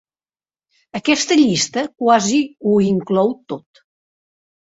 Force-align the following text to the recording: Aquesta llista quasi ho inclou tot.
Aquesta 0.99 1.37
llista 1.39 1.83
quasi 2.03 2.39
ho 2.71 2.79
inclou 2.87 3.29
tot. 3.55 3.83